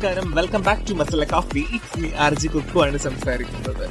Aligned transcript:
നമസ്കാരം. 0.00 0.26
Welcome 0.38 0.62
back 0.66 0.84
to 0.88 0.94
masala 0.98 1.24
coffee 1.30 1.62
it's 1.76 2.00
me 2.00 2.08
RJ 2.40 2.48
Kukku 2.52 2.78
ആണ് 2.84 2.98
സംസാരിക്കുന്നത്. 3.06 3.86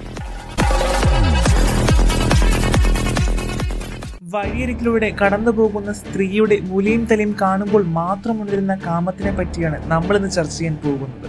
വഴിയരികിലൂടെ 4.35 5.09
കടന്നു 5.21 5.52
പോകുന്ന 5.57 5.93
സ്ത്രീയുടെ 6.02 6.57
മുലയും 6.70 7.04
തലയും 7.12 7.34
കാണുമ്പോൾ 7.41 7.84
മാത്രം 7.99 8.38
ഉണരുന്ന 8.43 8.75
കാമത്തിനെ 8.85 9.34
പറ്റിയാണ് 9.39 9.80
നമ്മൾ 9.91 10.16
ഇന്ന് 10.20 10.31
ചർച്ച 10.38 10.55
ചെയ്യാൻ 10.59 10.77
പോകുന്നത്. 10.85 11.27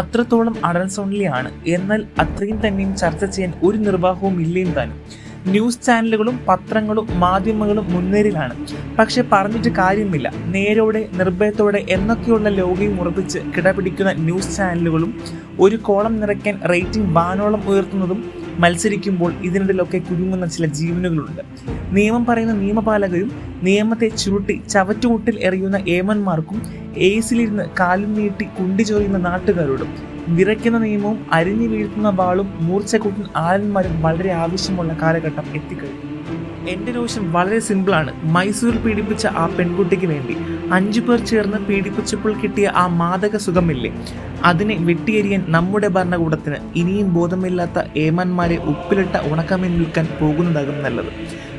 അത്രത്തോളം 0.00 0.56
ആണ് 1.40 1.52
എന്നാൽ 1.76 2.02
അത്രയും 2.24 2.60
തന്നെയും 2.66 2.94
ചർച്ച 3.04 3.24
ചെയ്യാൻ 3.36 3.54
ഒരു 3.68 3.80
നിർവാഹവും 3.86 4.38
ഇല്ലയും 4.46 4.72
താനും. 4.78 4.98
ന്യൂസ് 5.46 5.82
ചാനലുകളും 5.82 6.36
പത്രങ്ങളും 6.48 7.06
മാധ്യമങ്ങളും 7.12 7.86
മുൻനിരയിലാണ്. 7.92 8.54
പക്ഷെ 8.98 9.24
പറഞ്ഞിട്ട് 9.32 9.68
കാര്യമില്ല. 9.68 10.32
നേരോടെ 10.54 11.08
നിർഭയത്തോടെ 11.14 11.84
എന്നൊക്കെയുള്ള 11.88 12.48
ലോകയും 12.48 13.00
ഉറപ്പിച്ച് 13.00 13.38
കിടപിടിക്കുന്ന 13.56 14.12
ന്യൂസ് 14.12 14.56
ചാനലുകളും 14.56 15.12
ഒരു 15.60 15.76
കോളം 15.76 16.20
നിറയ്ക്കാൻ 16.20 16.56
റേറ്റിംഗ് 16.72 17.12
വാനോളം 17.14 17.62
ഉയർത്തുന്നതും 17.68 18.20
മത്സരിക്കുമ്പോൾ 18.58 19.32
ഇതിനിടയിലൊക്കെ 19.42 19.98
കുരുങ്ങുന്ന 19.98 20.46
ചില 20.46 20.66
ജീവനുകളുണ്ട്. 20.66 21.42
നിയമം 21.90 22.26
പറയുന്ന 22.26 22.54
നിയമപാലകരും 22.54 23.30
നിയമത്തെ 23.62 24.08
ചുരുട്ടി 24.08 24.60
ചവറ്റുമുട്ടിൽ 24.68 25.38
എറിയുന്ന 25.40 25.76
ഏമന്മാർക്കും 25.88 26.62
ഏസിലിരുന്ന് 26.96 27.64
കാലും 27.80 28.12
നീട്ടി 28.14 28.44
കുണ്ടി 28.44 28.82
ചൊറിയുന്ന 28.82 29.18
നാട്ടുകാരോടും 29.18 29.90
വിറയ്ക്കുന്ന 30.28 30.78
നിയമവും 30.78 31.18
അരിഞ്ഞു 31.32 31.68
വീഴ്ത്തുന്ന 31.68 32.08
വാളും 32.08 32.48
മൂർച്ചക്കൂട്ടുന്ന 32.60 33.28
ആലന്മാരും 33.36 34.02
വളരെ 34.02 34.30
ആവശ്യമുള്ള 34.30 34.98
കാലഘട്ടം 35.02 35.44
എത്തിക്കഴിഞ്ഞു. 35.54 36.05
എന്റെ 36.68 36.92
രോഷം 36.92 37.32
വളരെ 37.32 37.58
സിമ്പിളാണ്. 37.58 38.12
മൈസൂരിൽ 38.24 38.78
പീഡിപ്പിച്ച 38.78 39.26
ആ 39.26 39.46
പെൺകുട്ടിക്ക് 39.46 40.06
വേണ്ടി 40.06 40.36
അഞ്ചു 40.72 41.00
പേർ 41.00 41.26
ചേർന്ന് 41.26 41.58
പീഡിപ്പിച്ചപ്പോൾ 41.58 42.40
കിട്ടിയ 42.40 42.68
ആ 42.68 42.86
മാദക 42.86 43.36
സുഖമില്ലേ? 43.36 43.92
അതിനെ 44.44 44.76
വെട്ടിയെരിയാൻ 44.80 45.44
നമ്മുടെ 45.48 45.88
ഭരണകൂടത്തിന് 45.88 46.56
ഇനിയും 46.76 47.14
ബോധമില്ലാത്ത 47.14 47.84
ഏമാന്മാരെ 47.96 48.56
ഉപ്പിലിട്ട 48.56 49.16
ഉണക്കമീൻ 49.32 49.78
വിൽക്കാൻ 49.78 50.08
പോകുന്നതാകും 50.20 50.82
നല്ലത്. 50.82 51.12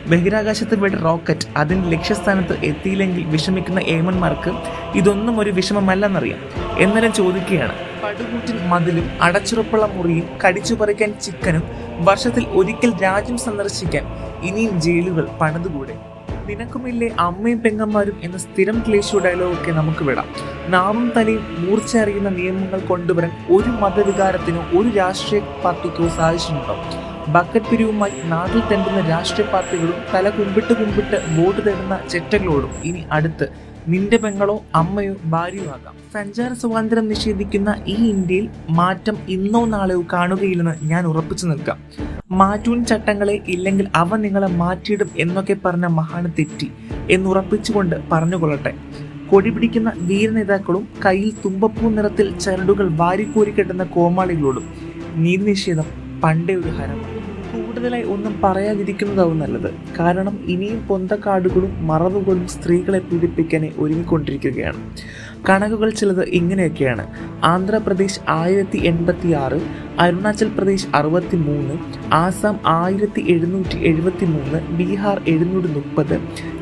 ബഹിരാകാശത്ത് 0.10 0.76
വിട 0.76 0.96
റോക്കറ്റ് 0.96 1.48
അതിന്റെ 1.58 1.90
ലക്ഷ്യസ്ഥാനത്ത് 1.90 2.58
എത്തിയില്ലെങ്കിൽ 2.64 3.24
വിഷമിക്കുന്ന 3.26 3.80
ഏമന്മാർക്ക് 3.80 4.52
ഇതൊന്നും 4.98 5.40
ഒരു 5.40 5.50
വിഷമമല്ലെന്നറിയാം. 5.50 6.40
എന്നാലും 6.78 7.14
ചോദിക്കുകയാണ്. 7.14 7.74
പടുകൂറ്റിൻ 8.04 8.70
മതിലും 8.70 9.10
അടച്ചുറപ്പുള്ള 9.22 9.86
മുറിയും 9.86 10.28
കടിച്ചു 10.46 10.74
പറിക്കാൻ 10.74 11.14
ചിക്കനും 11.24 11.64
വർഷത്തിൽ 12.04 12.46
ഒരിക്കൽ 12.46 12.94
രാജ്യം 13.04 13.38
സന്ദർശിക്കാൻ 13.38 14.06
ഇനിയും 14.44 14.82
ജയിലുകൾ 14.82 15.28
പണിതുകൂടെ? 15.42 15.96
നിനക്കുമില്ലേ 16.48 17.08
അമ്മയും 17.20 17.62
പെങ്ങന്മാരും 17.62 18.20
എന്ന 18.24 18.38
സ്ഥിരം 18.38 18.84
ക്ലേശു 18.88 19.18
ഡയലോഗൊക്കെ 19.18 19.72
നമുക്ക് 19.72 20.04
വിടാം. 20.04 20.28
നാവും 20.70 21.12
തലയും 21.18 21.66
മൂർച്ച 21.66 21.98
അറിയുന്ന 21.98 22.30
നിയമങ്ങൾ 22.30 22.80
കൊണ്ടുവരാൻ 22.80 23.32
ഒരു 23.50 23.70
മതവികാരത്തിനോ 23.70 24.80
ഒരു 24.80 24.90
രാഷ്ട്രീയ 24.90 25.42
പാർട്ടിക്കോ 25.64 26.08
സാധിച്ചിട്ടുണ്ടോ? 26.08 26.76
ബക്കറ്റ് 27.30 27.70
പിരിവുമായി 27.70 28.12
നാട്ടിൽ 28.26 28.62
തെണ്ടുന്ന 28.72 29.00
രാഷ്ട്രീയ 29.00 29.48
പാർട്ടികളും 29.48 29.96
തല 30.14 30.30
കുമ്പിട്ട് 30.30 30.74
കുമ്പിട്ട് 30.74 31.24
വോട്ട് 31.30 31.62
തേടുന്ന 31.66 32.00
ചെറ്റകളോടും 32.10 32.70
ഇനി 32.84 33.06
അടുത്ത് 33.12 33.48
നിന്റെ 33.88 34.18
പെങ്ങളോ 34.18 34.64
അമ്മയോ 34.76 35.16
ഭാര്യയോ 35.26 35.64
ആകാം 35.64 35.96
സഞ്ചാര 36.14 36.54
സ്വാതന്ത്ര്യം 36.54 37.08
നിഷേധിക്കുന്ന 37.08 37.76
ഈ 37.88 37.96
ഇന്ത്യയിൽ 38.10 38.50
മാറ്റം 38.70 39.18
ഇന്നോ 39.30 39.66
നാളെയോ 39.66 40.04
കാണുകയില്ലെന്ന് 40.14 40.86
ഞാൻ 40.88 41.08
ഉറപ്പിച്ചു 41.08 41.46
നിൽക്കാം. 41.46 41.78
മാറ്റൂൻ 42.32 42.86
ചട്ടങ്ങളെ 42.86 43.40
ഇല്ലെങ്കിൽ 43.48 43.88
അവ 43.96 44.18
നിങ്ങളെ 44.18 44.48
മാറ്റിയിടും 44.48 45.10
എന്നൊക്കെ 45.18 45.58
പറഞ്ഞ 45.66 45.86
മഹാന് 45.86 46.32
തെറ്റി 46.40 46.72
എന്നുറപ്പിച്ചുകൊണ്ട് 47.12 47.96
പറഞ്ഞുകൊള്ളട്ടെ. 48.12 48.74
കൊടി 49.30 49.50
പിടിക്കുന്ന 49.50 49.94
വീരനേതാക്കളും 49.98 50.88
കയ്യിൽ 51.06 51.34
തുമ്പപ്പൂ 51.46 51.90
നിറത്തിൽ 51.90 52.40
ചരടുകൾ 52.40 52.90
വാരിക്കോരി 52.90 53.52
കെട്ടുന്ന 53.52 53.84
കോമാളികളോടും 53.84 54.68
നീതി 55.16 55.42
നിഷേധം 55.42 55.88
പണ്ടേ 56.24 56.56
ഒരു 56.56 56.68
ഹരമാണ്. 56.68 57.17
കൂടുതലായി 57.78 58.04
ഒന്നും 58.04 58.42
പറയാതിരിക്കുന്നതാവും 58.44 59.40
നല്ലത്. 59.40 59.74
കാരണം 60.00 60.36
ഇനിയും 60.46 60.88
പൊന്തക്കാടുകളും 60.88 61.88
മറവുകളും 61.88 62.48
സ്ത്രീകളെ 62.48 63.00
പീഡിപ്പിക്കാനെ 63.00 63.72
ഒരുങ്ങിക്കൊണ്ടിരിക്കുകയാണ്. 63.78 64.80
കണക്കുകൾ 65.50 65.90
ചിലത് 65.90 66.24
ഇങ്ങനെയൊക്കെയാണ്. 66.30 67.08
ആന്ധ്രാപ്രദേശ് 67.44 68.20
ആയിരത്തി 68.30 68.80
എൺപത്തി 68.88 69.32
ആറ് 69.32 69.60
അരുണാചൽ 70.00 70.50
പ്രദേശ് 70.50 70.88
അറുപത്തി 70.96 71.36
മൂന്ന് 71.36 71.76
ആസാം 72.14 72.60
ആയിരത്തി 72.66 73.22
എഴുന്നൂറ്റി 73.32 73.78
എഴുപത്തി 73.78 74.26
മൂന്ന് 74.26 74.60
ബീഹാർ 74.78 75.22
എഴുന്നൂറ്റി 75.28 75.68
മുപ്പത് 75.68 76.16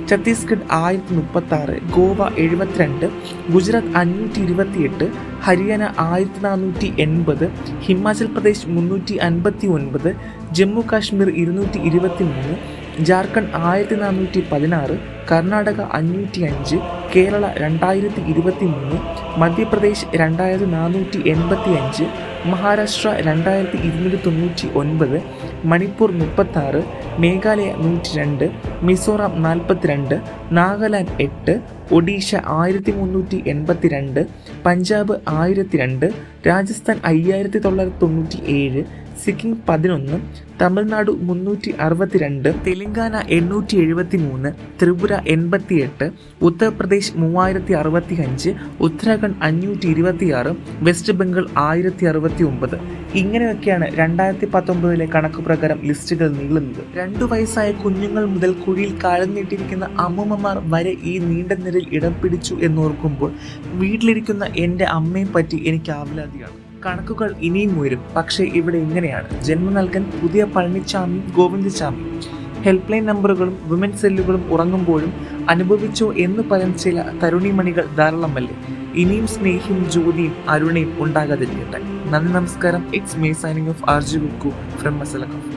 ഛത്തീസ്ഗഡ് 0.10 0.66
ആയിരത്തി 0.78 1.14
മുപ്പത്തി 1.16 1.54
ആറ് 1.56 1.76
ഗോവ 1.92 2.28
എഴുപത്തിരണ്ട് 2.38 3.06
ഗുജറാത്ത് 3.52 3.94
അഞ്ഞൂറ്റി 3.96 4.40
ഇരുപത്തിയെട്ട് 4.42 5.06
ഹരിയാന 5.42 5.84
ആയിരത്തി 6.04 6.42
നാനൂറ്റി 6.44 6.88
എൺപത് 7.00 7.46
ഹിമാചൽ 7.80 8.28
പ്രദേശ് 8.28 8.68
മുന്നൂറ്റി 8.68 9.16
അൻപത്തി 9.20 9.68
ഒൻപത് 9.68 10.10
ജമ്മു 10.52 10.84
കാശ്മീർ 10.92 11.30
ഇരുന്നൂറ്റി 11.36 11.80
ഇരുപത്തി 11.86 12.26
മൂന്ന് 12.26 12.56
ജാർഖണ്ഡ് 13.02 13.58
ആയിരത്തി 13.64 13.96
നാനൂറ്റി 13.96 14.42
പതിനാറ് 14.52 14.96
കർണാടക 15.32 15.82
അഞ്ഞൂറ്റി 15.92 16.42
അഞ്ച് 16.44 16.78
കേരള 17.10 17.46
രണ്ടായിരത്തി 17.58 18.22
ഇരുപത്തി 18.30 18.66
മൂന്ന് 18.66 18.98
മധ്യപ്രദേശ് 19.40 20.06
രണ്ടായിരത്തി 20.16 20.70
നാനൂറ്റി 20.72 21.20
എൺപത്തി 21.30 21.72
അഞ്ച് 21.78 22.06
മഹാരാഷ്ട്ര 22.46 23.10
രണ്ടായിരത്തി 23.22 23.80
ഇരുന്നൂറ്റി 23.88 24.20
തൊണ്ണൂറ്റി 24.22 24.68
ഒൻപത് 24.76 25.18
മണിപ്പൂർ 25.66 26.12
മുപ്പത്തി 26.12 26.60
ആറ് 26.60 26.82
മേഘാലയ 27.20 27.70
നൂറ്റി 27.76 28.12
രണ്ട് 28.18 28.46
മിസോറാം 28.84 29.34
നാൽപ്പത്തിരണ്ട് 29.42 30.16
നാഗാലാൻഡ് 30.52 31.16
എട്ട് 31.22 31.54
ഒഡീഷ 31.92 32.30
ആയിരത്തി 32.54 32.92
മുന്നൂറ്റി 32.92 33.38
എൺപത്തി 33.48 33.88
രണ്ട് 33.88 34.22
പഞ്ചാബ് 34.66 35.16
ആയിരത്തി 35.34 35.78
രണ്ട് 35.78 36.06
രാജസ്ഥാൻ 36.48 36.98
അയ്യായിരത്തി 37.06 37.60
തൊള്ളായിരത്തി 37.60 38.02
തൊണ്ണൂറ്റി 38.02 38.40
ഏഴ് 38.56 38.84
സിക്കിം 39.24 39.62
പതിനൊന്ന് 39.70 40.20
തമിഴ്നാട് 40.62 41.12
മുന്നൂറ്റി 41.12 41.76
അറുപത്തിരണ്ട് 41.80 42.56
തെലങ്കാന 42.68 43.24
എണ്ണൂറ്റി 43.30 43.78
എഴുപത്തി 43.78 44.18
മൂന്ന് 44.18 44.50
ത്രിപുര 44.82 45.14
എൺപത്തിയെട്ട് 45.28 46.12
ഉത്തർപ്രദേശ് 46.42 47.14
മൂവായിരത്തി 47.18 47.74
അറുപത്തി 47.74 48.16
അഞ്ച് 48.16 48.56
ഉത്തരാഖണ്ഡ് 48.80 49.38
അഞ്ഞൂറ്റി 49.42 49.88
ഇരുപത്തി 49.88 50.32
ആറ് 50.32 50.56
വെസ്റ്റ് 50.82 51.14
ബംഗാൾ 51.14 51.48
ആയിരത്തി 51.58 52.06
അറുപത്തി 52.06 52.44
ഒമ്പത് 52.44 52.78
ഇങ്ങനെയൊക്കെയാണ് 53.16 53.86
രണ്ടായിരത്തി 53.96 54.46
പത്തൊമ്പതിലെ 54.46 55.06
കണക്ക് 55.06 55.42
പ്രകാരം 55.42 55.80
ലിസ്റ്റുകൾ 55.84 56.30
നീളുന്നത്. 56.30 56.84
രണ്ടു 56.96 57.26
വയസ്സായ 57.26 57.72
കുഞ്ഞുങ്ങൾ 57.72 58.26
മുതൽ 58.26 58.52
കുഴിയിൽ 58.52 59.00
കാഴ്ന്നിട്ടിരിക്കുന്ന 59.04 59.86
അമ്മൂമ്മമാർ 60.00 60.60
വരെ 60.70 60.98
ഈ 61.04 61.18
നീണ്ട 61.20 61.52
നിരയിൽ 61.52 61.88
ഇടം 61.92 62.22
പിടിച്ചു 62.22 62.56
എന്നോർക്കുമ്പോൾ 62.62 63.32
വീട്ടിലിരിക്കുന്ന 63.74 64.46
എന്റെ 64.56 64.86
അമ്മയെ 64.86 65.26
പറ്റി 65.26 65.64
എനിക്ക് 65.66 65.92
ആവലാതിയാണ് 65.92 66.65
കണക്കുകൾ 66.86 67.36
ഇനിയും 67.42 67.80
ഉയരും. 67.80 68.02
പക്ഷേ 68.16 68.44
ഇവിടെ 68.44 68.78
ഇങ്ങനെയാണ്. 68.78 69.44
ജന്മം 69.44 69.74
നൽകാൻ 69.74 70.12
പുതിയ 70.22 70.44
പഴനിച്ചാമിയും 70.44 71.34
ഗോവിന്ദച്ചാമിയും 71.38 72.22
ഹെൽപ്പ് 72.64 72.92
ലൈൻ 72.92 73.06
നമ്പറുകളും 73.06 73.58
വിമൻ 73.64 73.98
സെല്ലുകളും 73.98 74.54
ഉറങ്ങുമ്പോഴും 74.54 75.14
അനുഭവിച്ചോ 75.50 76.14
എന്ന് 76.14 76.44
പറയാൻ 76.52 76.78
ചില 76.78 77.20
തരുണിമണികൾ 77.24 77.86
ധാരാളമല്ലേ? 77.98 78.56
ഇനിയും 78.96 79.28
സ്നേഹിയും 79.28 79.92
ജ്യോതിയും 79.92 80.34
അരുണയും 80.50 80.94
ഉണ്ടാകാതിരിക്കട്ടെ. 81.00 81.80
നന്ദി 82.10 82.34
നമസ്കാരം. 82.34 82.96
It's 82.96 83.20
me 83.20 83.34
signing 83.34 83.70
off 83.70 83.90
RJ 83.90 84.18
Kukku 84.18 84.78
from 84.78 85.00
മസലക്കം 85.00 85.55